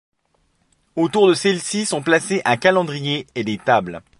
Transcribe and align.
Autour 0.95 1.27
de 1.27 1.35
celle-ci 1.35 1.85
sont 1.85 2.01
placés 2.01 2.41
un 2.43 2.57
calendrier 2.57 3.27
et 3.35 3.43
des 3.43 3.59
tables. 3.59 4.01